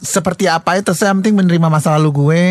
[0.00, 2.42] seperti apa itu saya penting menerima masa lalu gue.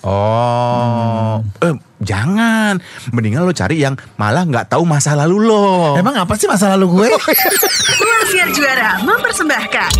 [0.00, 2.80] Oh, eh, jangan.
[3.12, 5.94] Mendingan lo cari yang malah nggak tahu masa lalu lo.
[6.00, 7.08] Emang apa sih masa lalu gue?
[8.02, 9.92] Ruang Siar Juara mempersembahkan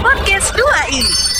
[0.00, 1.35] Podcast 2i Eh,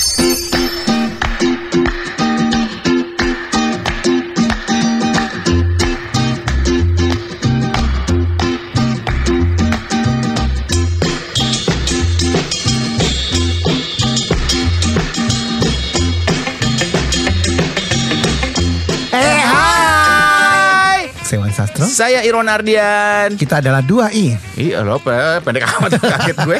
[21.77, 21.93] Sastro.
[21.95, 23.37] Saya Irwan Ardian.
[23.37, 24.33] Kita adalah 2i.
[24.57, 26.59] Iya lo pe- pendek amat kaget gue.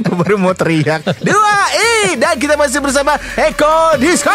[0.00, 1.06] gue baru mau teriak.
[1.22, 4.34] Dua i dan kita masih bersama Eko Disco.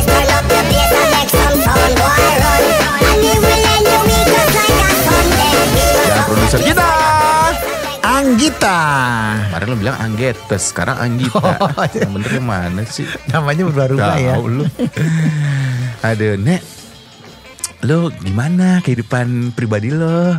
[0.00, 0.19] Turn
[8.60, 9.48] Anggita.
[9.48, 11.40] Kemarin lo bilang Anggetes, sekarang Anggita.
[11.80, 12.04] Oh, iya.
[12.04, 13.08] Yang bener yang mana sih?
[13.32, 14.34] Namanya berubah-ubah ya.
[14.36, 14.68] Lu.
[16.04, 16.60] Aduh, Nek.
[17.88, 20.36] Lo gimana kehidupan pribadi lo?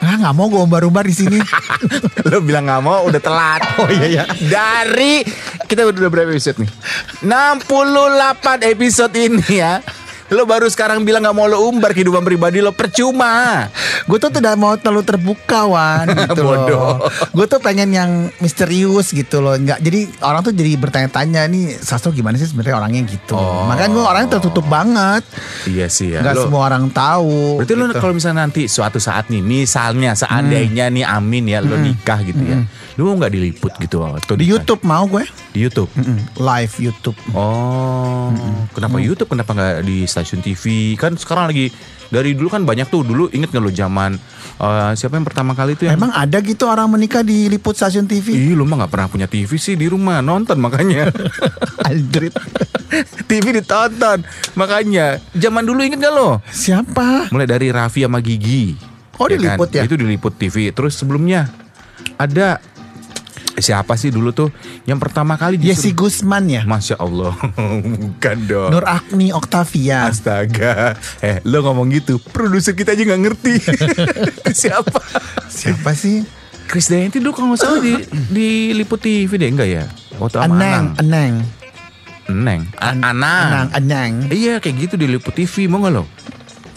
[0.00, 1.36] Ah nggak mau gue umbar-umbar di sini.
[2.32, 3.60] lo bilang nggak mau udah telat.
[3.84, 4.24] Oh iya ya.
[4.48, 5.20] Dari
[5.68, 6.70] kita udah berapa episode nih?
[7.20, 9.84] 68 episode ini ya.
[10.32, 13.68] Lo baru sekarang bilang nggak mau lo umbar kehidupan pribadi lo percuma.
[14.04, 16.68] Gue tuh tidak mau terlalu terbuka wan gitu Bodoh.
[16.68, 16.94] loh.
[17.32, 19.54] Gue tuh pengen yang misterius gitu loh.
[19.54, 23.34] Nggak jadi orang tuh jadi bertanya-tanya nih Sastro gimana sih sebenarnya orangnya gitu.
[23.34, 23.66] Oh.
[23.66, 25.24] Makanya gue orangnya tertutup banget.
[25.64, 26.20] Iya sih ya.
[26.20, 27.58] Nggak Lo- semua orang tahu.
[27.58, 27.98] Berarti lo gitu.
[27.98, 32.60] kalau misalnya nanti suatu saat nih, misalnya seandainya nih Amin ya lo nikah gitu ya,
[32.94, 35.88] lo mau nggak diliput gitu atau di YouTube mau gue Di YouTube.
[35.94, 37.16] Mm, live YouTube.
[37.32, 38.28] Oh,
[38.72, 39.28] kenapa YouTube?
[39.28, 40.64] Kenapa nggak di stasiun TV?
[40.94, 41.70] Kan sekarang lagi
[42.08, 43.04] dari dulu kan banyak tuh.
[43.04, 44.16] Dulu inget nggak lo zaman
[44.58, 48.08] eh, siapa yang pertama kali itu yang Emang ada gitu orang menikah di liput stasiun
[48.08, 48.34] TV?
[48.34, 51.12] Ih, lu mah nggak pernah punya TV sih di rumah nonton makanya.
[51.88, 52.34] Aldrit.
[53.28, 54.24] TV ditonton
[54.56, 55.20] makanya.
[55.36, 56.40] Zaman dulu inget gak lo?
[56.48, 57.28] Siapa?
[57.28, 58.72] Mulai dari Raffi sama Gigi.
[59.18, 59.82] Oh, diliput ya?
[59.84, 60.70] Itu diliput TV.
[60.72, 61.50] Terus sebelumnya
[62.16, 62.62] ada
[63.58, 64.48] siapa sih dulu tuh
[64.84, 66.62] yang pertama kali Yesi disuruh- Gusman ya?
[66.62, 67.34] Masya Allah,
[67.94, 68.70] bukan dong.
[68.70, 70.06] Nur Agni Octavia.
[70.06, 73.54] Astaga, eh lo ngomong gitu, produser kita aja nggak ngerti
[74.60, 75.00] siapa.
[75.46, 76.22] Siapa sih?
[76.64, 77.94] Chris Dayanti dulu kalau nggak salah di,
[78.28, 79.84] di liput TV deh enggak ya?
[80.16, 81.00] Waktu sama Eneng, Anang.
[81.00, 81.34] Eneng.
[82.28, 82.60] Eneng.
[82.76, 83.12] A- Anang.
[83.16, 84.12] Enang, Eneng.
[84.28, 86.04] Iya kayak gitu di liput TV mau nggak lo?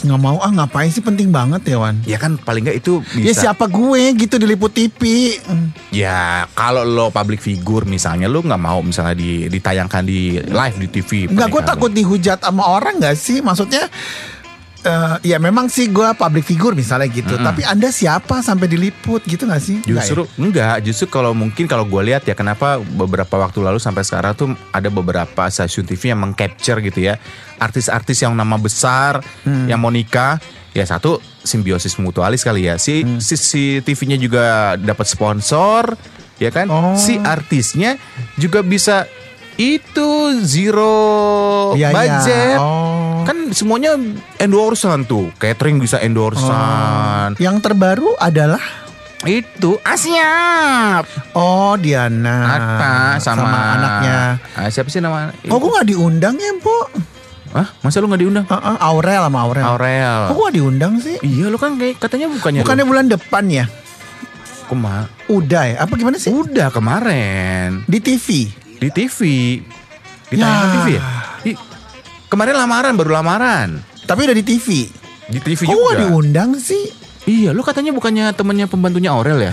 [0.02, 1.96] Nggak mau ah ngapain sih penting banget ya Wan?
[2.02, 3.40] Ya kan paling nggak itu Ya bisa.
[3.48, 5.00] siapa gue gitu diliput TV.
[5.46, 5.70] Hmm.
[5.94, 10.88] Ya kalau lo public figure misalnya lo nggak mau misalnya di, ditayangkan di live di
[10.90, 11.10] TV.
[11.30, 13.38] Enggak gue takut dihujat sama orang gak sih?
[13.38, 13.86] Maksudnya
[14.82, 17.34] eh, ya memang sih gue public figure misalnya gitu.
[17.34, 19.78] Tapi anda siapa sampai diliput gitu gak sih?
[19.82, 24.32] Justru enggak, justru kalau mungkin kalau gue lihat ya kenapa beberapa waktu lalu sampai sekarang
[24.34, 27.16] tuh ada beberapa stasiun TV yang mengcapture gitu ya
[27.56, 33.34] artis-artis yang nama besar yang mau nikah ya satu simbiosis mutualis kali ya si si,
[33.36, 34.44] si TV-nya juga
[34.74, 35.94] dapat sponsor
[36.40, 36.96] ya kan Oh.
[36.98, 38.00] si artisnya
[38.34, 39.06] juga bisa
[39.54, 40.10] itu
[40.42, 41.92] zero iya.
[41.92, 42.81] budget Oh.
[43.22, 43.94] Kan semuanya
[44.36, 47.50] endorsean tuh catering bisa endorsean ya?
[47.50, 48.60] Yang terbaru adalah
[49.22, 54.42] itu Asyap Oh Diana apa sama, anaknya.
[54.52, 55.30] Ah, siapa sih nama?
[55.46, 56.90] Oh gue gak diundang ya Po?
[57.52, 57.68] Hah?
[57.80, 58.46] Masa lu nggak diundang?
[58.48, 59.62] Heeh, Aurel sama Aurel.
[59.62, 60.20] Aurel.
[60.26, 61.16] Kok gue gak diundang sih?
[61.20, 63.64] Iya lu kan kayak katanya bukannya Bukannya bulan depan ya?
[64.66, 65.76] Kema Udah ya?
[65.84, 66.32] Apa gimana sih?
[66.32, 68.48] Udah kemarin Di TV?
[68.82, 69.18] di TV.
[70.26, 70.48] Di Ya.
[70.66, 71.02] TV ya?
[72.32, 73.84] Kemarin lamaran baru lamaran.
[74.08, 74.88] Tapi udah di TV?
[75.28, 76.00] Di TV Kok juga.
[76.00, 76.88] diundang sih?
[77.28, 79.52] Iya, lu katanya bukannya temennya pembantunya Aurel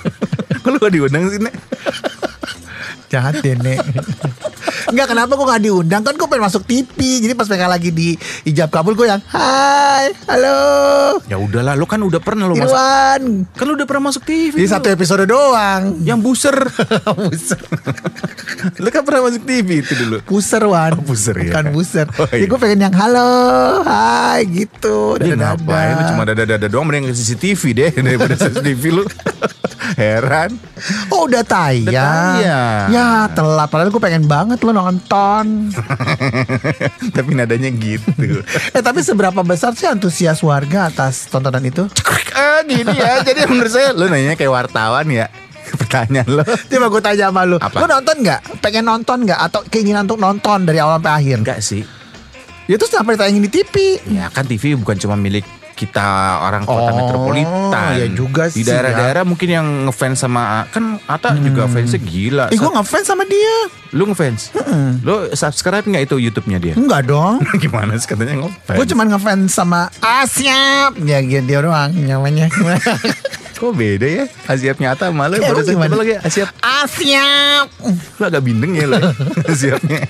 [0.62, 1.56] Kok lu gak diundang sih, Nek?
[3.10, 3.80] Jahat deh Nek
[4.90, 6.90] Enggak kenapa gue gak diundang Kan gue pengen masuk TV
[7.20, 8.08] Jadi pas mereka lagi di
[8.44, 10.58] ijab kabul Gue yang Hai Halo
[11.24, 12.74] Ya udahlah, lu kan udah pernah lu masuk.
[13.54, 14.50] Kan lu udah pernah masuk TV.
[14.52, 16.54] Di satu episode doang yang buser.
[17.20, 17.60] Buser
[18.76, 20.16] lu kan pernah masuk TV itu dulu.
[20.24, 21.54] Puser Wan Oh, puser, ya.
[21.54, 22.50] Bukan buser Oh, Jadi iya.
[22.50, 23.30] gue pengen yang Halo
[23.82, 25.54] Hai gitu Dia Dadah-dadah.
[25.54, 29.04] ngapain lu cuma dada-dada doang mending CCTV deh daripada CCTV lu.
[29.90, 30.54] Heran.
[31.10, 32.86] Oh udah tayang Udah tayang.
[32.90, 35.68] Ya telat Padahal gue pengen banget lo nonton
[37.16, 38.44] Tapi nadanya gitu.
[38.76, 41.84] Eh tapi seberapa besar sih antusias warga atas tontonan itu?
[42.36, 43.20] ah, gini ya.
[43.26, 45.26] Jadi menurut saya lu nanya kayak wartawan ya.
[45.70, 46.42] Pertanyaan lo.
[46.42, 47.76] Coba gue tanya sama lu Apa?
[47.78, 48.40] Lu nonton gak?
[48.58, 49.38] Pengen nonton gak?
[49.38, 51.36] Atau keinginan untuk nonton dari awal sampai akhir?
[51.46, 51.82] Enggak sih.
[52.66, 55.42] Ya terus sampai tayangin di TV Ya kan TV bukan cuma milik
[55.80, 56.08] kita
[56.42, 57.90] orang kota Oh, metropolitan.
[57.96, 58.76] ya juga Di sih ya.
[58.76, 62.44] daerah-daerah mungkin yang ngefans sama kan Ata juga fansnya gila.
[62.48, 63.56] Eh gue ngefans sama dia
[63.90, 64.52] Lu ngefans?
[65.00, 66.74] Lu subscribe nggak itu YouTube-nya dia?
[66.74, 68.76] Enggak dong Gimana sih katanya ngefans?
[68.76, 72.52] Gue cuman ngefans sama Asyap Ya gitu dia doang namanya
[73.56, 74.24] Kok beda ya?
[74.44, 75.92] Asiapnya Ata malu Eh, lu pada gimana?
[75.94, 76.48] lagi Asiap.
[76.60, 77.66] Asyap
[78.16, 78.96] Lu agak bindeng ya lo
[79.50, 80.00] Asiapnya.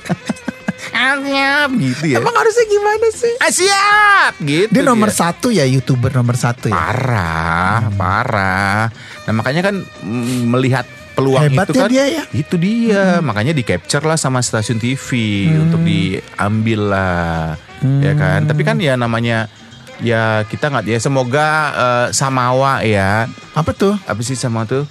[0.91, 2.17] Asiap gitu ya.
[2.19, 3.35] Emang harusnya gimana sih?
[3.39, 4.71] Asiap gitu.
[4.71, 6.77] Dia nomor satu ya youtuber nomor satu ya?
[6.77, 8.83] Parah, parah.
[9.27, 12.25] Nah makanya kan mm, melihat peluang Hebat itu ya kan dia ya.
[12.35, 13.05] itu dia.
[13.23, 15.09] Makanya di capture lah sama stasiun TV
[15.55, 17.55] untuk diambil lah
[18.03, 18.47] ya kan?
[18.47, 19.47] Tapi kan ya namanya
[20.01, 23.31] ya kita nggak ya semoga eh, Samawa ya.
[23.55, 23.95] Apa tuh?
[24.07, 24.87] Apa sih sama tuh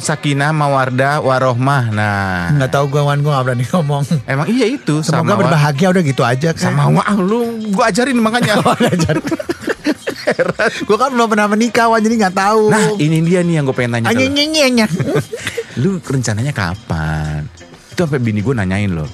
[0.00, 1.92] Sakinah Mawardah Warohmah.
[1.92, 2.50] Nah.
[2.56, 4.02] Nggak tahu gue Wan gue gak berani ngomong.
[4.24, 6.72] Emang iya itu Semoga Samawa berbahagia udah gitu aja kan?
[6.72, 8.58] Samawa ah, lu gua ajarin makanya.
[10.86, 12.70] Gue kan belum pernah menikah Wan jadi gak tahu.
[12.70, 14.86] Nah ini dia nih yang gue pengen tanya ke
[15.80, 15.98] lu.
[16.00, 17.46] Rencananya kapan?
[17.90, 19.08] Itu sampai bini gue nanyain loh.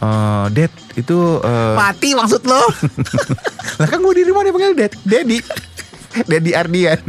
[0.00, 2.64] Eh, Dad, itu eh, Mati maksud lo?
[3.80, 5.38] Lah kan gue di rumah dia panggil Dad, Daddy.
[6.30, 7.00] Daddy Ardian.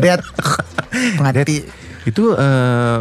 [0.00, 0.24] Dad.
[0.24, 0.24] Dad,
[1.20, 3.00] Mati itu eh,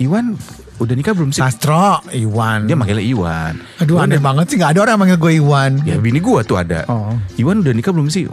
[0.00, 0.32] Iwan
[0.80, 1.44] udah nikah belum sih?
[1.44, 3.54] Sastro Iwan Dia manggilnya Iwan.
[3.78, 6.18] Aduh Iwan aneh udah- banget sih Gak ada orang yang manggil gue Iwan Ya bini
[6.18, 6.88] gue tuh ada.
[6.88, 7.12] Oh.
[7.36, 8.24] Iwan udah nikah belum sih?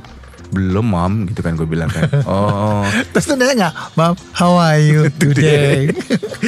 [0.47, 2.07] Belum mam gitu kan gue bilang kan.
[2.23, 2.87] Oh.
[3.11, 5.91] Terus tuh nanya gak Mam how are you today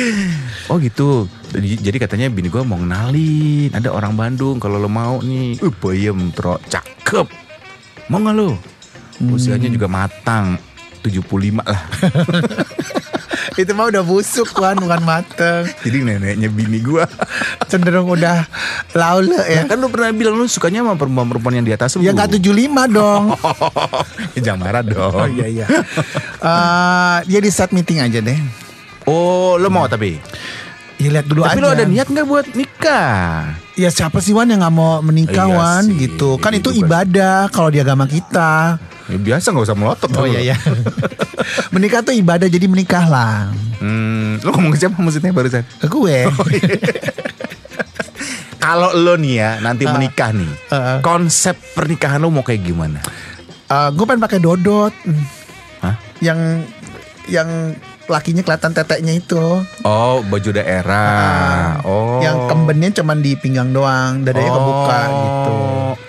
[0.72, 1.28] Oh gitu.
[1.50, 5.58] Jadi, katanya bini gue mau ngenalin ada orang Bandung kalau lo mau nih.
[5.60, 7.26] Uh, bayem tro, cakep.
[8.06, 8.54] Mau nggak lo?
[9.28, 10.62] Usianya juga matang.
[11.02, 11.26] 75
[11.60, 11.82] lah.
[13.56, 17.02] Itu mah udah busuk Wan Bukan mateng Jadi neneknya bini gue.
[17.66, 18.46] Cenderung udah
[18.94, 22.02] laule Ya ya kan lu pernah bilang lu sukanya sama perempuan-perempuan yang di atas lu.
[22.02, 22.46] Ya gak 75
[22.90, 23.24] dong
[24.36, 25.14] ya, jangan marah dong.
[25.16, 25.66] Oh iya iya
[26.40, 28.40] Eh, Dia di set meeting aja deh
[29.04, 30.22] Oh, lo mau tapi?
[31.00, 33.56] Ya lihat dulu tapi aja lo ada niat nggak buat nikah?
[33.74, 36.70] Ya siapa sih Wan yang gak mau menikah Iya Wan sih, gitu Kan iya itu
[36.70, 36.80] juga.
[37.00, 38.76] ibadah Kalau di agama kita
[39.08, 40.12] Ya, biasa nggak usah melotot.
[40.14, 40.56] Oh iya iya
[41.74, 43.48] Menikah tuh ibadah jadi menikahlah
[43.80, 45.64] Hmm, lo ngomong ke siapa maksudnya barusan?
[45.80, 46.28] Ke gue
[48.60, 51.00] Kalau lo nih ya nanti menikah nih, Ah.
[51.00, 53.00] konsep pernikahan lo mau kayak gimana?
[53.66, 54.92] Eh, Gue pengen pakai dodot
[55.80, 55.96] Hah?
[56.20, 56.68] Yang
[57.26, 57.50] Yang
[58.10, 61.80] lakinya kelihatan teteknya itu Oh, baju daerah.
[61.82, 62.20] oh.
[62.20, 62.22] Ah.
[62.22, 65.54] Yang kembennya cuman di pinggang doang Dadanya kebuka gitu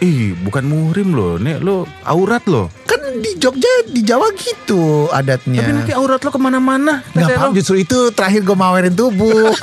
[0.01, 1.37] Ih, bukan muhrim loh.
[1.37, 2.73] Nih lo aurat lo.
[2.85, 7.05] Kan di Jogja, di Jawa gitu adatnya Tapi nanti aurat lo ke mana-mana.
[7.13, 9.53] Nggak Tete paham justru itu terakhir gue mawerin tubuh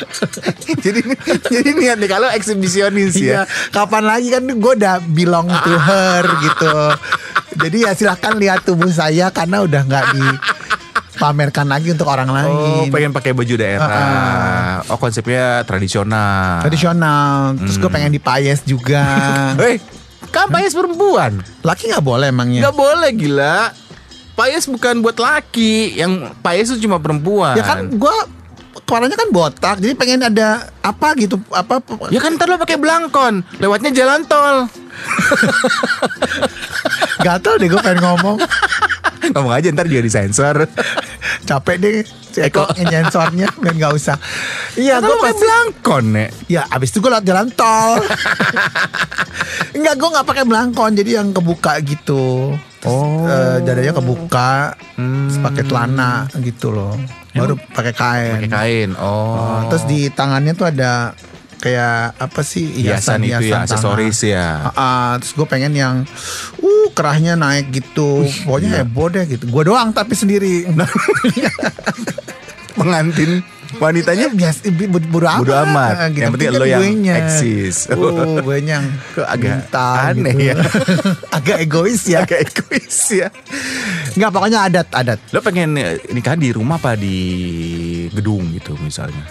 [0.84, 1.00] jadi
[1.46, 3.50] jadi niat nih kalau eksibisionis Iya, ya.
[3.70, 6.74] kapan lagi kan gue udah belong to her gitu.
[7.60, 10.06] Jadi ya silahkan lihat tubuh saya karena udah nggak
[11.20, 12.88] dipamerkan lagi untuk orang Oh, lain.
[12.88, 14.80] pengen pakai baju daerah.
[14.88, 16.64] Oh, konsepnya tradisional.
[16.64, 17.60] Tradisional.
[17.60, 19.04] Terus gue pengen dipayes juga.
[19.60, 19.76] Hei,
[20.32, 21.44] kan payes perempuan.
[21.60, 22.64] Laki nggak boleh emangnya?
[22.64, 23.76] Nggak boleh gila.
[24.32, 27.52] Payes bukan buat laki, yang payes itu cuma perempuan.
[27.52, 28.16] Ya kan gue
[28.80, 33.44] kepalanya kan botak, jadi pengen ada apa gitu apa Ya kan ntar lo pakai belangkon,
[33.60, 34.64] lewatnya jalan tol.
[37.20, 38.36] gatel deh gue pengen ngomong
[39.34, 40.56] Ngomong aja ntar juga disensor.
[41.40, 44.14] capek deh si Eko nyensornya biar nggak usah
[44.74, 46.30] iya gue pasti belangkon nek.
[46.46, 47.98] Ya abis itu gue lewat jalan tol
[49.76, 53.28] Enggak gue gak pakai belangkon Jadi yang kebuka gitu Oh.
[53.28, 55.26] Eh, Dadanya kebuka Hmm.
[55.26, 56.96] Terus pakai celana gitu loh
[57.30, 58.90] Baru pakai kain Pakai kain.
[58.94, 59.60] Oh, Oh.
[59.68, 61.12] Terus di tangannya tuh ada
[61.56, 63.68] Kayak apa sih hiasan, itu ya, tangan.
[63.68, 64.48] aksesoris ya.
[64.64, 66.08] Ah, ah, terus gue pengen yang
[66.80, 70.64] uh kerahnya naik gitu pokoknya heboh deh gitu gue doang tapi sendiri
[72.70, 73.44] Pengantin
[73.78, 75.94] wanitanya biasa bodo amat, Bodo amat.
[76.10, 76.22] gitu.
[76.26, 77.14] Yang penting kan lo yang guenya.
[77.22, 77.76] eksis.
[77.94, 78.84] Oh, gue yang
[79.14, 80.48] Kok agak minta aneh gitu.
[80.50, 80.54] ya.
[81.38, 82.18] agak egois ya.
[82.24, 83.28] agak egois ya.
[84.16, 85.18] Enggak pokoknya adat-adat.
[85.30, 87.16] Lo pengen eh, nikah di rumah apa di
[88.10, 89.22] gedung gitu misalnya?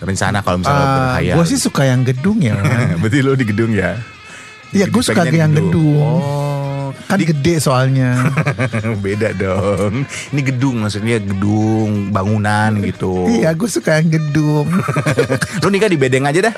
[0.00, 1.34] Rencana kalau misalnya lo berhayal.
[1.36, 2.56] gue sih suka yang gedung ya.
[2.96, 4.00] Berarti lo di gedung ya?
[4.70, 5.98] Iya, gue suka yang di gedung.
[5.98, 8.30] Oh, kan gede soalnya.
[9.04, 10.06] beda dong.
[10.30, 13.26] Ini gedung maksudnya gedung bangunan gitu.
[13.26, 14.70] iya, gue suka yang gedung.
[15.62, 16.54] Lo nikah di bedeng aja dah.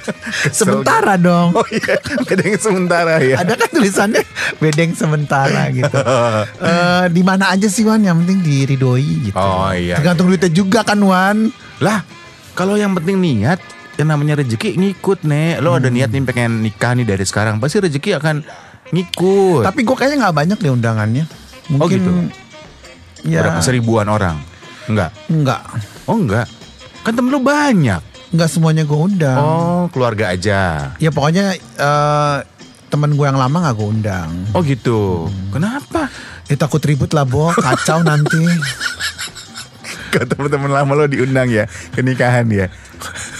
[0.56, 1.52] Sementara dong.
[1.52, 3.44] Oh iya, bedeng sementara ya.
[3.44, 4.24] Ada kan tulisannya
[4.56, 6.00] bedeng sementara gitu.
[6.56, 8.00] Eh, di mana aja sih Wan?
[8.00, 9.36] Yang penting diridoi gitu.
[9.36, 10.00] Oh, iya.
[10.00, 11.52] Tergantung duitnya juga kan Wan.
[11.84, 12.00] Lah,
[12.56, 13.60] kalau yang penting niat,
[13.96, 15.60] yang namanya rezeki ngikut nih.
[15.60, 15.96] Lo ada Hmm.
[15.96, 18.36] niat nih pengen nikah nih dari sekarang, pasti rezeki akan
[18.92, 19.64] Ngikut.
[19.64, 21.24] Tapi gue kayaknya nggak banyak deh undangannya.
[21.72, 22.10] Mungkin Oh, gitu?
[23.24, 24.36] ya Berapa seribuan orang?
[24.84, 25.16] Enggak.
[25.32, 25.64] enggak.
[26.04, 26.44] Oh enggak.
[27.00, 28.02] Kan temen lu banyak.
[28.28, 29.38] Enggak semuanya gue undang.
[29.40, 30.92] Oh, keluarga aja.
[31.00, 32.36] Ya pokoknya eh,
[32.92, 34.28] temen gue yang lama nggak gue undang.
[34.52, 35.32] Oh gitu.
[35.48, 36.12] Kenapa?
[36.52, 38.44] Ya takut ribut lah Bo, kacau nanti.
[40.12, 42.68] Ke teman-teman lama lo diundang ya ke nikahan ya.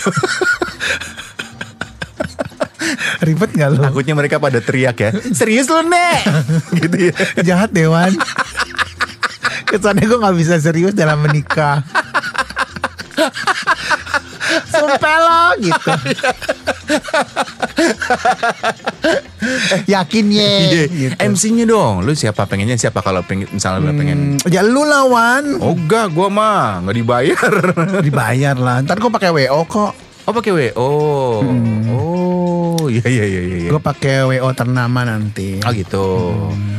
[3.26, 3.78] Ribet nggak lo?
[3.86, 5.10] Takutnya mereka pada teriak ya.
[5.32, 6.20] Serius lu, Nek?
[6.82, 7.14] gitu ya.
[7.42, 8.12] Jahat Dewan.
[9.70, 11.86] Kesannya gue nggak bisa serius dalam menikah.
[14.82, 15.90] Sumpah lo gitu.
[19.94, 20.42] Yakin ye.
[20.42, 20.84] Iya.
[20.90, 21.14] gitu.
[21.18, 22.02] MC-nya dong.
[22.02, 25.58] Lu siapa pengennya siapa kalau pengen misalnya lu pengen Hmm, ya lu lawan.
[25.58, 27.52] Oh enggak, gua mah nggak dibayar.
[28.06, 28.82] Dibayar lah.
[28.82, 29.92] Ntar gue pakai WO kok.
[30.22, 30.90] Oh pakai WO.
[31.90, 33.70] Oh, iya iya iya iya.
[33.70, 35.58] Gue pakai WO ternama nanti.
[35.62, 36.06] Oh gitu.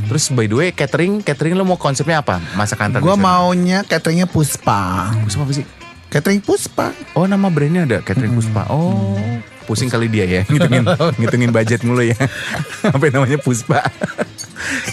[0.07, 2.39] Terus by the way catering catering lo mau konsepnya apa?
[2.55, 5.11] Masakan Gue maunya cateringnya Puspa.
[5.27, 5.82] Puspa apa sih?
[6.13, 6.93] Catering Puspa.
[7.17, 8.69] Oh nama brandnya ada catering Puspa.
[8.69, 9.17] Oh
[9.63, 10.83] pusing kali dia ya ngitungin
[11.19, 12.13] ngitungin budget mulu ya.
[12.93, 13.81] apa namanya Puspa?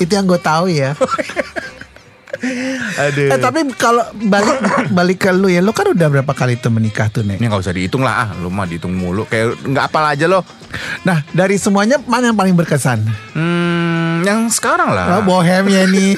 [0.01, 0.97] Itu yang gue tahu ya.
[3.05, 3.37] Aduh.
[3.37, 4.65] Eh tapi kalau balik
[4.97, 7.37] balik ke lu ya, lu kan udah berapa kali tuh menikah tuh nek?
[7.37, 10.41] Ini nggak usah dihitung lah ah, lu mah dihitung mulu kayak nggak apal aja lo.
[11.05, 13.05] Nah dari semuanya mana yang paling berkesan?
[13.37, 15.21] Hmm, yang sekarang lah.
[15.21, 16.17] Oh, bohem ya nih.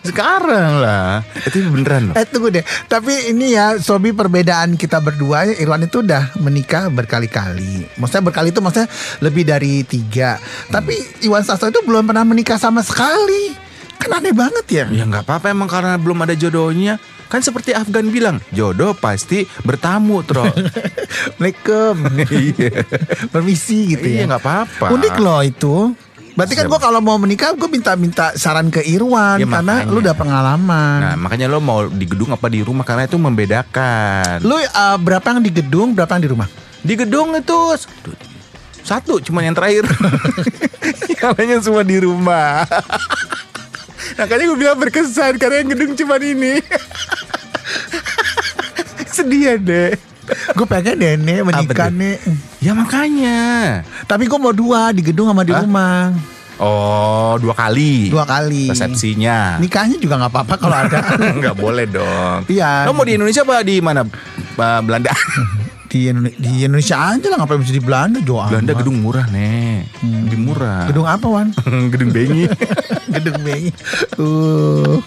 [0.00, 1.20] Sekarang lah.
[1.44, 2.14] Itu beneran loh.
[2.14, 2.64] eh tunggu deh.
[2.86, 5.44] Tapi ini ya Sobi perbedaan kita berdua.
[5.52, 7.84] Irwan itu udah menikah berkali-kali.
[7.94, 8.88] Maksudnya berkali itu maksudnya
[9.20, 10.40] lebih dari tiga.
[10.66, 13.52] Tapi Iwan Sastro itu belum pernah menikah sama sekali.
[13.96, 14.84] Kan aneh banget ya.
[14.88, 16.96] Ya nggak apa-apa emang karena belum ada jodohnya.
[17.30, 20.42] Kan seperti Afgan bilang, jodoh pasti bertamu, Tro.
[20.50, 21.94] Assalamualaikum.
[22.26, 22.82] Iya.
[23.28, 24.28] Permisi gitu Iya ya.
[24.28, 24.86] nggak apa-apa.
[24.90, 25.76] Unik loh itu.
[26.40, 29.92] Berarti kan gue kalau mau menikah gue minta-minta saran ke Irwan Ya, karena makanya.
[29.92, 30.98] lu udah pengalaman.
[31.04, 34.40] Nah makanya lo mau di gedung apa di rumah karena itu membedakan.
[34.40, 36.48] Lu uh, berapa yang di gedung, berapa yang di rumah?
[36.80, 38.10] Di gedung itu satu,
[38.80, 39.84] satu cuman yang terakhir.
[41.20, 42.64] yang lainnya semua di rumah.
[44.16, 46.64] Makanya gue bilang berkesan karena yang gedung cuman ini.
[49.14, 49.92] Sedih ya deh.
[50.30, 52.16] Gue pengen deh nih menikah nih.
[52.60, 53.38] Ya makanya.
[54.04, 55.62] Tapi gue mau dua di gedung sama di Hah?
[55.64, 56.12] rumah.
[56.60, 58.12] Oh dua kali.
[58.12, 58.68] Dua kali.
[58.68, 59.56] Resepsinya.
[59.56, 60.98] Nikahnya juga nggak apa-apa kalau ada.
[61.40, 62.44] Nggak boleh dong.
[62.52, 62.84] Iya.
[62.84, 64.04] Lo mau di Indonesia apa di mana?
[64.84, 65.08] Belanda.
[65.90, 68.80] di, Indone- di Indonesia aja lah ngapain mesti di Belanda Jo Belanda amat.
[68.86, 69.90] gedung murah nih.
[70.06, 70.86] Lebih murah.
[70.86, 71.50] Gedung apa Wan?
[71.92, 72.46] gedung bengi.
[73.18, 73.68] gedung BI.
[74.16, 75.02] Uh.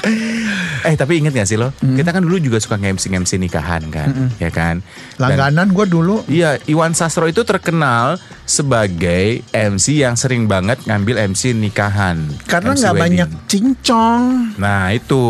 [0.88, 1.74] eh tapi inget gak sih lo?
[1.76, 4.80] Kita kan dulu juga suka nge-MC nge-MC nikahan kan, ya kan?
[5.20, 6.24] Langganan gue dulu.
[6.24, 8.16] Iya, Iwan Sastro itu terkenal
[8.48, 12.26] sebagai MC yang sering banget ngambil MC nikahan.
[12.48, 14.56] Karena nggak banyak cincong.
[14.56, 15.24] Nah itu.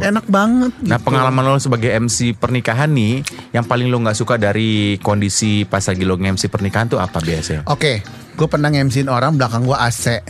[0.00, 0.72] Enak banget.
[0.82, 1.06] Nah gitu.
[1.06, 3.20] pengalaman lo sebagai MC pernikahan nih,
[3.52, 7.66] yang paling lo nggak suka dari kondisi pas lagi lo nge-MC pernikahan tuh apa biasanya?
[7.66, 8.00] Oke,
[8.32, 10.20] gue pernah ngemsin orang belakang gue AC.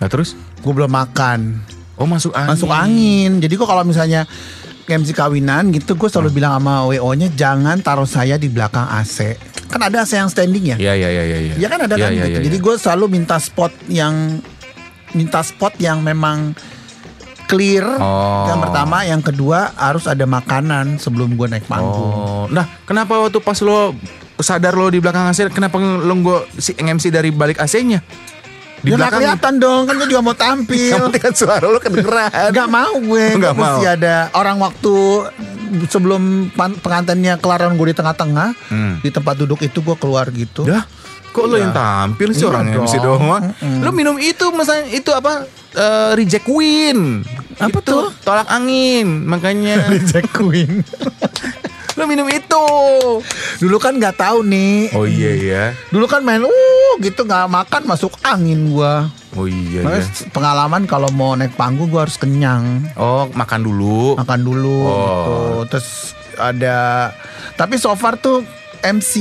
[0.00, 0.34] Nah terus?
[0.60, 1.60] Gue belum makan.
[1.94, 2.50] Oh masuk angin.
[2.50, 3.30] Masuk angin.
[3.38, 4.26] Jadi gue kalau misalnya
[4.84, 9.38] MC kawinan gitu, gue selalu bilang sama WO-nya jangan taruh saya di belakang AC.
[9.70, 10.76] Kan ada AC yang standing ya.
[10.76, 11.38] Iya iya iya iya.
[11.40, 11.54] iya.
[11.56, 12.30] Ya kan ada Iya, kan iya, gitu.
[12.36, 12.64] iya, Jadi iya.
[12.66, 14.42] gue selalu minta spot yang
[15.14, 16.52] minta spot yang memang
[17.44, 17.84] clear.
[17.94, 18.46] Oh.
[18.46, 22.10] Yang pertama, yang kedua harus ada makanan sebelum gue naik panggung.
[22.10, 23.92] Oh, nah kenapa waktu pas lo
[24.36, 28.02] sadar lo di belakang AC, kenapa lo nggak si MC dari balik AC-nya?
[28.76, 30.92] Di Ya nggak kelihatan dong, kan gue juga mau tampil.
[30.92, 32.28] penting kan suara lo kedengeran.
[32.50, 33.94] Gak mau gue, Gak mesti mau.
[33.94, 34.94] ada orang waktu
[35.84, 39.00] sebelum pengantinnya kelaran gue di tengah-tengah Hmm.
[39.00, 40.62] di tempat duduk itu gue keluar gitu.
[40.62, 40.84] Dah,
[41.26, 41.64] kok lo Iya.
[41.64, 42.84] yang tampil sih Iya orang dong.
[42.84, 43.42] MC doang?
[43.56, 43.80] Mm-mm.
[43.80, 45.48] Lo minum itu misalnya itu apa?
[45.72, 47.24] Eh, reject Queen.
[47.56, 48.04] Apa Itu, tuh?
[48.20, 49.24] Tolak angin.
[49.24, 50.82] Makanya Jack Queen.
[51.94, 52.66] lo minum itu.
[53.62, 54.90] Dulu kan nggak tahu nih.
[54.92, 55.64] Oh iya ya.
[55.88, 59.06] Dulu kan main uh gitu nggak makan masuk angin gua.
[59.34, 60.26] Oh iya Makanya ya.
[60.30, 62.82] pengalaman kalau mau naik panggung gua harus kenyang.
[62.94, 64.18] Oh, makan dulu.
[64.18, 64.90] Makan dulu Oh.
[64.90, 65.34] gitu.
[65.70, 65.88] Terus
[66.34, 67.10] ada
[67.54, 68.42] tapi so far tuh
[68.82, 69.12] MC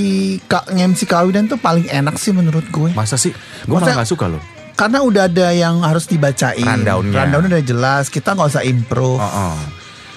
[0.44, 2.90] ka, MC kawinan tuh paling enak sih menurut gue.
[2.92, 3.32] Masa sih?
[3.64, 4.42] Gue malah gak suka lo.
[4.74, 6.66] Karena udah ada yang harus dibacain.
[6.66, 7.30] Rundown-nya.
[7.30, 8.10] Rundown udah jelas.
[8.10, 9.22] Kita nggak usah improve.
[9.22, 9.58] Oh, oh.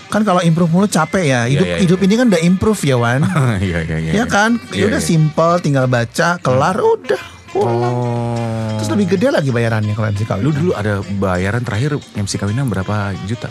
[0.07, 1.41] Kan kalau improve mulu capek ya.
[1.45, 1.83] Hidup iya, iya.
[1.83, 3.21] hidup ini kan udah improve ya Wan.
[3.61, 4.13] Iya iya iya.
[4.23, 4.57] ya kan?
[4.73, 5.09] Ya Iya, udah iya.
[5.13, 7.23] simple, tinggal baca, kelar, udah.
[7.51, 7.95] pulang.
[7.95, 8.77] Oh.
[8.77, 10.45] Terus lebih gede lagi bayarannya kalau MC kawinan.
[10.45, 13.49] Lu dulu ada bayaran terakhir MC kawinan berapa juta?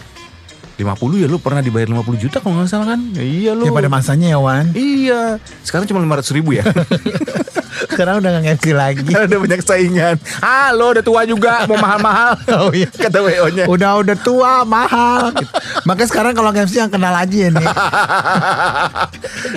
[0.75, 2.99] 50 ya lu pernah dibayar 50 juta kalau nggak salah kan?
[3.15, 3.63] Ya, iya lu.
[3.63, 4.75] Ya pada masanya ya Wan.
[4.75, 5.39] Iya.
[5.63, 6.63] Sekarang cuma 500 ribu ya.
[7.85, 9.07] Sekarang udah nggak MC lagi.
[9.07, 10.15] Karena udah banyak saingan.
[10.39, 12.35] Ah, lo udah tua juga, mau mahal-mahal.
[12.55, 12.87] Oh iya.
[12.87, 13.67] Kata WO-nya.
[13.67, 15.31] Udah udah tua mahal.
[15.83, 17.67] Makanya sekarang kalau MC yang kenal aja ya nih.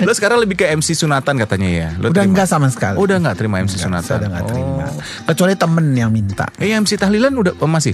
[0.03, 1.89] lo sekarang lebih ke MC sunatan katanya ya.
[1.95, 2.31] Lo Udah terima?
[2.35, 2.95] enggak sama sekali.
[2.99, 4.15] Oh, udah enggak terima MC Enggak, sunatan.
[4.19, 4.83] udah nggak terima.
[4.83, 4.99] Oh.
[5.31, 6.45] Kecuali temen yang minta.
[6.59, 7.93] Eh MC tahlilan udah oh, masih?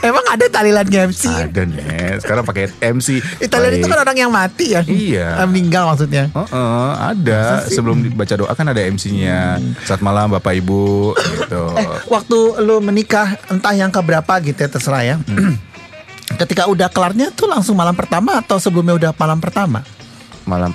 [0.00, 1.22] Emang ada talilan MC?
[1.26, 2.22] Ada nih.
[2.24, 3.20] Sekarang pakai MC.
[3.44, 3.92] Italian itu Baik.
[3.92, 4.82] kan orang yang mati ya.
[4.88, 5.44] Iya.
[5.44, 6.32] Meninggal maksudnya.
[6.32, 9.60] Oh, oh, ada sebelum dibaca doa kan ada MC-nya.
[9.84, 11.62] Saat malam Bapak Ibu gitu.
[11.76, 15.16] Eh, waktu lu menikah entah yang keberapa gitu ya terserah ya.
[15.20, 15.60] Hmm.
[16.40, 19.84] Ketika udah kelarnya tuh langsung malam pertama atau sebelumnya udah malam pertama?
[20.48, 20.72] Malam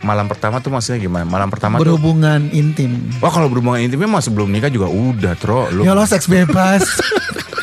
[0.00, 1.26] malam pertama tuh maksudnya gimana?
[1.26, 3.10] Malam pertama tuh Berhubungan intim.
[3.18, 6.86] Wah kalau berhubungan intimnya mah sebelum nikah juga udah tro lu Ya lo seks bebas.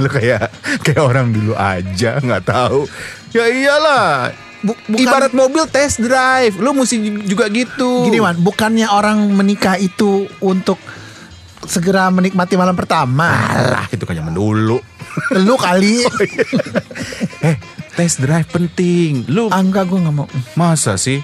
[0.00, 0.48] lu kayak
[0.80, 2.88] kayak orang dulu aja nggak tahu.
[3.30, 6.56] Ya iyalah Bu- bukan- ibarat mobil test drive.
[6.56, 8.04] Lu mesti juga gitu.
[8.04, 10.76] Gini Wan, bukannya orang menikah itu untuk
[11.62, 13.28] segera menikmati malam pertama?
[13.46, 14.80] alah itu kan zaman dulu.
[15.38, 16.04] Lu kali.
[17.46, 17.56] eh
[17.92, 19.24] test drive penting.
[19.26, 20.28] Lu Ah, enggak gue gak mau.
[20.52, 21.20] masa sih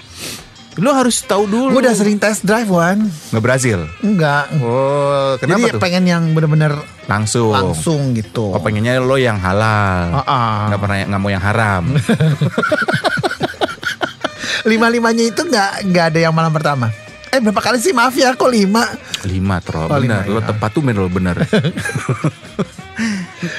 [0.77, 3.09] lu harus tahu dulu Gue udah sering test drive Wan.
[3.31, 4.45] nggak berhasil Enggak.
[4.61, 8.53] oh kenapa Jadi tuh pengen yang bener-bener langsung langsung gitu.
[8.53, 10.57] oh pengennya lo yang halal Ah, ah.
[10.69, 11.83] nggak pernah nggak mau yang haram
[14.67, 16.91] Lima-limanya itu nggak nggak ada yang malam pertama.
[17.31, 18.83] Eh berapa kali sih maaf ya kok lima?
[19.23, 20.27] Lima tro, Oh, bener.
[20.27, 20.47] lima, Lo ya.
[20.51, 21.39] tepat tuh lo bener.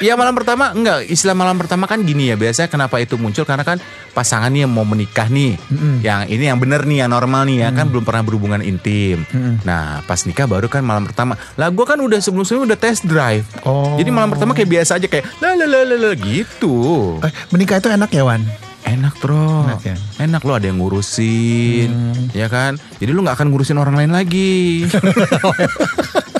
[0.03, 1.07] Iya malam pertama enggak.
[1.07, 3.47] Istilah malam pertama kan gini ya biasanya kenapa itu muncul?
[3.47, 3.79] Karena kan
[4.11, 5.55] pasangan nih yang mau menikah nih.
[6.03, 7.69] Yang ini yang bener nih yang normal nih ya.
[7.71, 9.23] Kan belum pernah berhubungan intim.
[9.63, 11.39] Nah pas nikah baru kan malam pertama.
[11.55, 13.47] Lah gue kan udah sebelum sebelumnya udah test drive.
[13.63, 13.95] Oh.
[13.99, 16.77] jadi malam pertama kayak biasa aja kayak la la la la gitu.
[17.23, 18.43] Eh, menikah itu enak ya Wan?
[18.89, 19.69] enak bro.
[19.69, 19.97] Enak ya?
[20.25, 21.91] enak lo ada yang ngurusin
[22.33, 22.81] ya kan?
[22.99, 24.89] Jadi lu nggak akan ngurusin orang lain lagi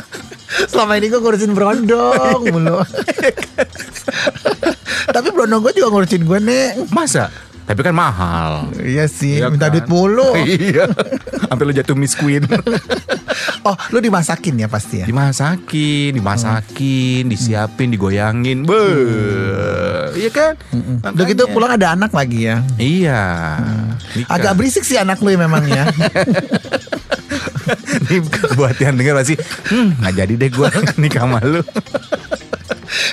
[0.67, 2.83] Selama ini gue ngurusin berondong mulu.
[5.09, 6.67] Tapi berondong gue juga ngurusin gue nih.
[6.91, 7.31] masa
[7.69, 9.77] tapi kan mahal Iya sih, Iya minta kan?
[9.77, 10.33] duit mulu.
[10.49, 10.89] iya.
[11.53, 12.49] Sampai lu jatuh Miss Queen.
[13.63, 15.07] Oh, lu dimasakin ya pasti ya?
[15.07, 18.65] dimasakin, dimasakin, disiapin, digoyangin.
[18.65, 18.87] Be.
[20.17, 20.53] Iya kan?
[21.05, 22.65] Udah gitu pulang ada anak lagi ya.
[22.81, 23.23] Iya.
[24.17, 24.33] Nikah.
[24.33, 25.85] Agak berisik sih anak lu ya memang ya.
[28.05, 28.21] Nih,
[28.55, 30.69] buat yang denger pasti, hmm, nggak jadi deh gue
[31.03, 31.63] nikah sama lu.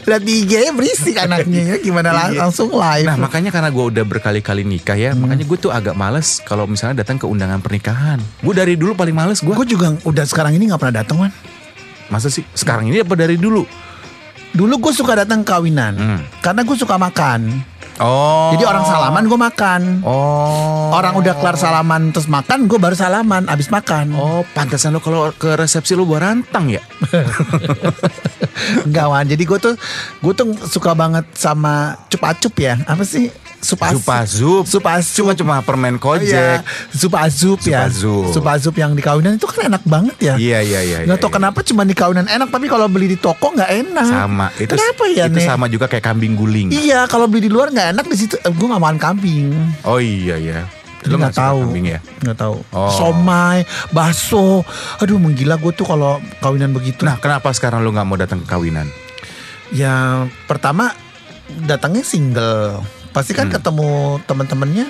[0.06, 1.76] Di IG berisik anaknya ya.
[1.78, 2.40] Gimana lang- Iya.
[2.42, 3.06] langsung live.
[3.06, 7.02] Nah makanya karena gue udah berkali-kali nikah ya, makanya gue tuh agak males kalau misalnya
[7.02, 8.18] datang ke undangan pernikahan.
[8.40, 9.52] Gue dari dulu paling males gue.
[9.52, 11.32] gue juga udah sekarang ini nggak pernah datang Wan.
[12.08, 12.46] Masa sih?
[12.50, 13.66] Sekarang ini apa dari dulu?
[14.52, 16.22] Dulu gue suka datang kawinan Hmm.
[16.40, 17.52] karena gue suka makan.
[18.00, 18.52] Oh.
[18.52, 19.82] Jadi orang salaman gue makan.
[20.04, 20.92] Oh.
[20.92, 24.12] Orang udah kelar salaman terus makan, gue baru salaman abis makan.
[24.16, 26.84] Oh, pantesan lo kalau ke resepsi lo bawa rantang ya?
[28.88, 29.26] Enggak wan.
[29.28, 29.76] Jadi gue tuh
[30.20, 32.76] gue tuh suka banget sama cup-acup ya.
[32.84, 33.32] Apa sih?
[33.66, 34.64] Supa Supazup.
[34.70, 35.26] Supa-sup.
[35.26, 36.58] Cuma cuma permen Iya, kojek.
[36.94, 37.90] supa-azup ya.
[37.90, 38.30] Supa-zup.
[38.30, 40.34] Supa-zup yang di kawinan itu kan enak banget ya.
[40.38, 40.98] Iya iya iya.
[41.10, 41.38] Nggak iya, tau iya.
[41.42, 44.06] kenapa cuma di kawinan enak tapi kalau beli di toko nggak enak.
[44.06, 44.54] Sama.
[44.54, 45.48] Itu kenapa ya Itu nih?
[45.50, 46.70] sama juga kayak kambing guling.
[46.70, 48.38] Iya kalau beli di luar nggak enak di situ.
[48.38, 49.50] Eh, gue nggak makan kambing.
[49.82, 50.60] Oh iya iya.
[51.06, 51.60] Nggak nggak suka tahu.
[51.66, 52.00] kambing ya?
[52.22, 52.56] Nggak tahu.
[52.70, 52.92] Oh.
[52.94, 53.58] Somai,
[53.90, 54.62] bakso.
[55.02, 57.06] Aduh menggila gue tuh kalau kawinan begitu.
[57.06, 58.86] Nah, kenapa sekarang lo nggak mau datang ke kawinan?
[59.74, 60.94] Ya pertama
[61.66, 62.82] datangnya single.
[63.16, 63.56] Pasti kan Hmm.
[63.56, 63.90] ketemu
[64.22, 64.88] teman-temannya.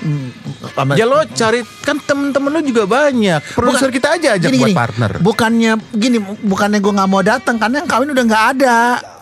[0.00, 0.28] hmm,
[0.72, 3.52] sama- Ya lo cari kan temen-temen lo juga banyak.
[3.52, 4.78] Produser Bukan- kita aja ajak Gini, buat gini.
[4.78, 5.10] partner.
[5.20, 8.78] Bukannya gini, bukannya gue nggak mau datang karena yang kawin udah nggak ada.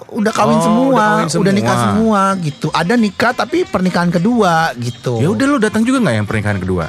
[0.09, 1.91] Udah kawin Oh, semua, udah kawin udah nikah semua.
[1.91, 2.67] semua gitu.
[2.71, 5.19] Ada nikah tapi pernikahan kedua gitu.
[5.19, 6.87] Ya udah lo datang juga nggak yang pernikahan kedua?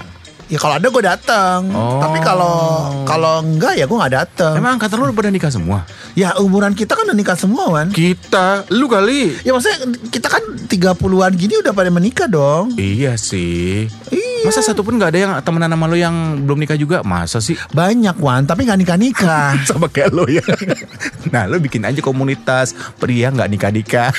[0.49, 1.69] Ya kalau ada gue datang.
[1.77, 2.01] Oh.
[2.01, 4.57] Tapi kalau kalau enggak ya gue nggak datang.
[4.57, 5.85] Emang angkatan udah pada nikah semua?
[6.17, 7.93] Ya umuran kita kan udah nikah semua kan.
[7.93, 9.37] Kita, lu kali.
[9.45, 12.73] Ya maksudnya kita kan 30-an gini udah pada menikah dong.
[12.81, 13.93] Iya sih.
[14.09, 14.49] Iya.
[14.49, 17.05] Masa satu pun nggak ada yang temenan sama lo yang belum nikah juga?
[17.05, 17.53] Masa sih?
[17.69, 19.53] Banyak Wan, tapi nggak nikah-nikah.
[19.69, 20.41] Sama kayak lo ya.
[21.33, 24.09] nah lo bikin aja komunitas pria nggak nikah nikah.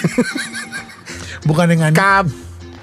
[1.48, 1.90] bukan dengan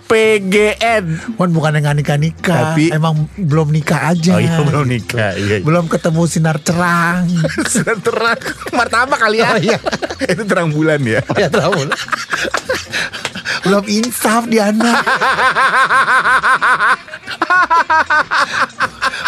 [0.07, 1.35] KPGN.
[1.35, 2.71] Wan bukan dengan nikah-nikah.
[2.71, 4.39] Tapi- emang belum nikah aja.
[4.39, 5.35] Oh iya belum nikah.
[5.35, 5.59] Iya.
[5.67, 7.27] Belum ketemu sinar cerang.
[7.73, 8.39] Sudah terang
[8.71, 9.51] martabak kali ya.
[9.51, 9.77] Oh, iya.
[10.31, 11.19] Itu terang bulan ya.
[11.35, 11.75] ya tahu.
[13.67, 14.97] belum insaf di anak.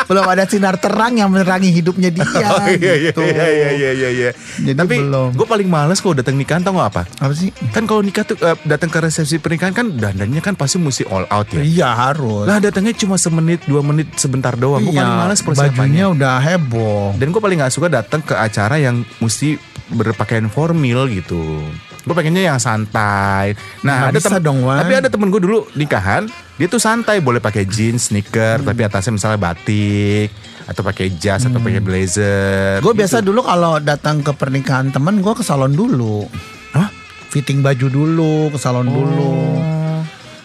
[0.10, 2.25] belum ada sinar terang yang menerangi hidupnya dia.
[2.49, 3.21] Oh, iya, iya, gitu.
[3.21, 4.30] iya, iya, iya, iya, iya.
[4.58, 5.38] Jadi Tapi belum.
[5.38, 7.04] gue paling males kalau datang nikahan tau gak apa?
[7.21, 7.54] Apa sih?
[7.69, 11.30] Kan kalau nikah tuh eh, datang ke resepsi pernikahan kan dandannya kan pasti mesti all
[11.30, 11.62] out ya.
[11.62, 12.49] Iya harus.
[12.49, 14.82] Lah datangnya cuma semenit dua menit sebentar doang.
[14.82, 16.06] Gue Iya, paling males bajunya persiapannya.
[16.10, 17.06] udah heboh.
[17.13, 21.62] Dan gue paling gak suka datang ke acara yang mesti berpakaian formal gitu.
[22.09, 23.53] Gue pengennya yang santai.
[23.85, 24.81] Nah, Nggak ada bisa temen- dong, Wan.
[24.81, 26.25] Tapi ada temen gue dulu nikahan,
[26.57, 30.33] dia tuh santai, boleh pakai jeans, sneaker, tapi atasnya misalnya batik
[30.65, 32.81] atau pakai jas atau pakai blazer.
[32.81, 32.99] Gue gitu.
[32.99, 36.25] biasa dulu kalau datang ke pernikahan temen gue ke salon dulu.
[36.71, 36.89] Hah?
[37.29, 39.33] Fitting baju dulu, ke salon dulu.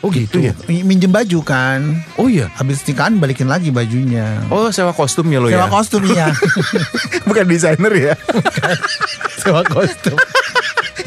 [0.00, 0.53] Oh gitu ya?
[0.68, 1.81] Mi- Minjem baju kan.
[2.20, 2.53] Oh iya.
[2.53, 4.37] Habis nikahan balikin lagi bajunya.
[4.53, 5.72] Oh sewa kostum ya lo Sewa ya?
[5.72, 6.29] kostum ya.
[7.29, 8.14] Bukan desainer ya?
[9.40, 10.12] Sewa kostum.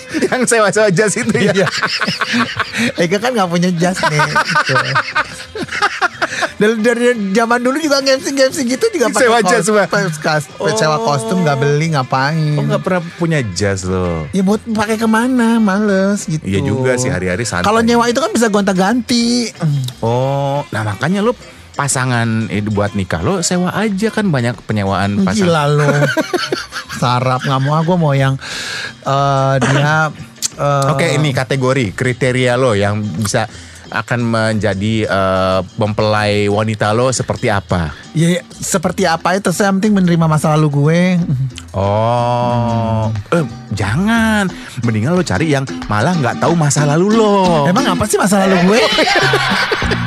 [0.28, 1.52] yang sewa-sewa jas itu ya?
[1.54, 1.68] Iya.
[2.98, 4.20] Eka kan nggak punya jas nih.
[4.20, 4.74] Gitu.
[6.58, 9.66] Dari, dari zaman dulu juga ngemsi-ngemsi gitu juga pakai Sewa jas,
[10.18, 12.58] kas- Sewa kostum nggak beli ngapain?
[12.58, 14.26] Oh nggak pernah punya jas lo?
[14.34, 15.62] Ya buat pakai ke mana?
[15.62, 16.42] Males gitu.
[16.42, 17.66] Iya juga sih, hari-hari santai.
[17.66, 19.54] Kalau nyewa itu kan bisa gonta-ganti.
[20.02, 21.34] Oh, nah makanya lo
[21.78, 25.46] pasangan eh, buat nikah lo sewa aja kan banyak penyewaan pasangan.
[25.46, 25.88] Gila lo.
[27.00, 28.34] Sarap nggak mau gue mau yang
[29.06, 30.10] eh, dia.
[30.58, 33.46] eh, Oke ini kategori kriteria lo yang bisa
[33.88, 37.94] akan menjadi eh, mempelai wanita lo seperti apa?
[38.12, 41.02] Ya, seperti apa itu saya penting menerima masa lalu gue.
[41.72, 44.50] Oh, eh, jangan.
[44.84, 47.70] Mendingan lo cari yang malah nggak tahu masa lalu lo.
[47.70, 48.82] Emang apa sih masa lalu gue?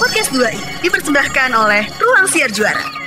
[0.00, 2.99] Podcast 2i dipersembahkan oleh Ruang Siar Juara.